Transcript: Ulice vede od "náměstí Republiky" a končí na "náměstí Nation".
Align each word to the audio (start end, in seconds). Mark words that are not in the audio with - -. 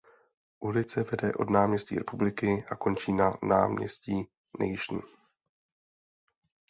Ulice 0.59 1.03
vede 1.03 1.33
od 1.35 1.49
"náměstí 1.49 1.95
Republiky" 1.95 2.65
a 2.71 2.75
končí 2.75 3.13
na 3.13 3.33
"náměstí 3.43 4.27
Nation". 4.59 5.01